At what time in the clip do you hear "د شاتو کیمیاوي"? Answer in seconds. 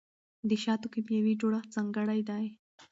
0.49-1.33